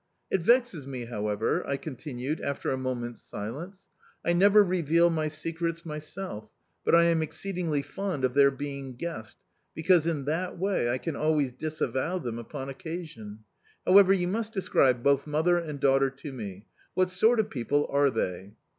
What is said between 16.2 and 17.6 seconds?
me. What sort of